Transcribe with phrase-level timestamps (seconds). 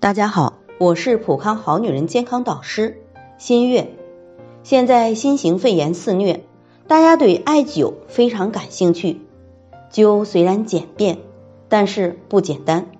[0.00, 3.02] 大家好，我是普康好女人健康导师
[3.36, 3.96] 新月。
[4.62, 6.44] 现在新型肺炎肆虐，
[6.86, 9.20] 大家对艾灸非常感兴趣。
[9.90, 11.18] 灸虽然简便，
[11.68, 12.92] 但是不简单。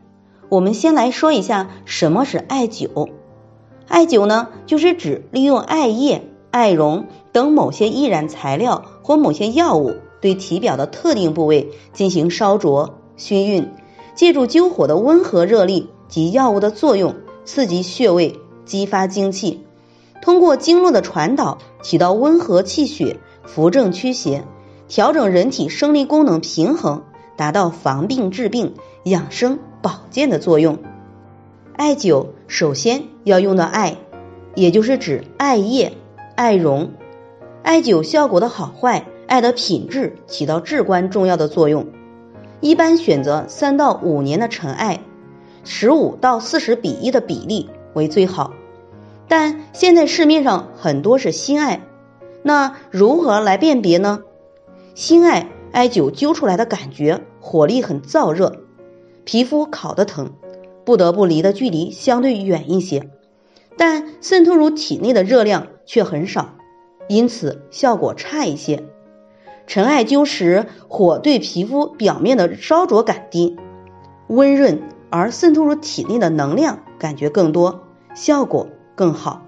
[0.48, 3.10] 我们先来说一下什么是艾灸。
[3.86, 13.68] 艾灸呢，就是指利用艾叶、艾绒等某些易燃材料或某些药物，对体表的特定部位进行烧灼、熏晕，
[14.16, 15.90] 借助灸火的温和热力。
[16.08, 19.64] 及药物的作用，刺激穴位，激发精气，
[20.20, 24.44] 通过经络的传导，起到温和气血、扶正驱邪、
[24.88, 27.04] 调整人体生理功能平衡，
[27.36, 30.78] 达到防病治病、养生保健的作用。
[31.76, 33.96] 艾灸首先要用到艾，
[34.54, 35.92] 也就是指艾叶、
[36.34, 36.90] 艾绒。
[37.62, 41.86] 艾灸效果的好坏，艾的品质起到至关重要的作用。
[42.60, 45.00] 一般选择三到五年的陈艾。
[45.64, 48.52] 十五到四十比一的比例为最好，
[49.28, 51.80] 但现在市面上很多是新艾，
[52.42, 54.22] 那如何来辨别呢？
[54.94, 58.60] 新艾艾灸灸出来的感觉火力很燥热，
[59.24, 60.32] 皮肤烤得疼，
[60.84, 63.10] 不得不离的距离相对远一些，
[63.76, 66.56] 但渗透入体内的热量却很少，
[67.08, 68.84] 因此效果差一些。
[69.66, 73.56] 陈艾灸时火对皮肤表面的烧灼感低，
[74.26, 74.82] 温润。
[75.10, 77.84] 而渗透入体内的能量感觉更多，
[78.14, 79.42] 效果更好。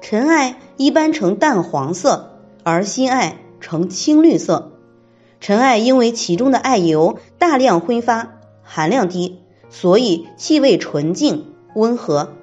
[0.00, 4.72] 尘艾一般呈淡黄色，而新艾呈青绿色。
[5.40, 12.34] 尘艾因为其中的艾油大量挥发，含量低，所以气味纯净温和；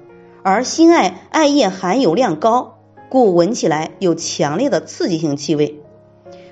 [0.42, 5.80] 而新艾艾叶含油量高，故闻起来有强烈的刺激性气味。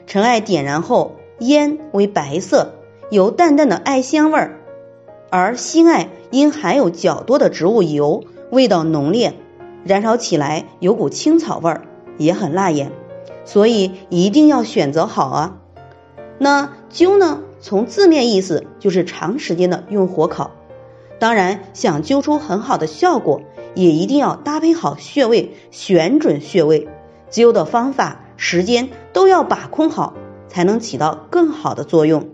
[0.06, 2.74] 尘艾点燃后烟为白色，
[3.10, 4.60] 有淡淡的艾香味儿。
[5.39, 9.34] 而新艾因含有较多的植物油，味道浓烈，
[9.84, 11.83] 燃烧起来有股青草味儿，
[12.16, 12.91] 也很辣眼，
[13.44, 15.59] 所以一定要选择好啊。
[16.38, 17.43] 那灸呢？
[17.60, 20.53] 从字面意思就是长时间的用火烤，
[21.19, 23.43] 当然想灸出很好的效果，
[23.75, 26.89] 也一定要搭配好穴位，选准穴位，
[27.31, 30.15] 灸的方法、时间都要把控好，
[30.49, 32.31] 才能起到更好的作用。